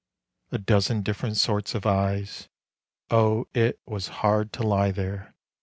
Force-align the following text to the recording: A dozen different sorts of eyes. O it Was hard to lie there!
A 0.51 0.57
dozen 0.57 1.03
different 1.03 1.37
sorts 1.37 1.75
of 1.75 1.85
eyes. 1.85 2.49
O 3.11 3.45
it 3.53 3.79
Was 3.85 4.07
hard 4.23 4.51
to 4.53 4.63
lie 4.63 4.89
there! 4.89 5.35